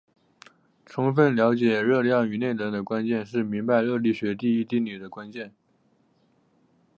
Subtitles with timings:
[0.83, 5.53] 充分了解热量与内能的分别是明白热力学第一定律的关键。